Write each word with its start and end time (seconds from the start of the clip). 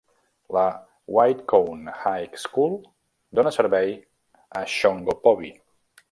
La 0.55 0.61
White 1.15 1.43
Cone 1.51 1.91
High 2.05 2.31
School 2.43 2.73
dóna 3.39 3.51
servei 3.57 3.93
a 4.47 4.63
Shongopovi. 4.77 5.53